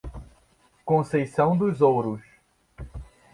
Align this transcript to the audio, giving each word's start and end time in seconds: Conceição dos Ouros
Conceição 0.83 1.55
dos 1.55 1.79
Ouros 1.79 2.23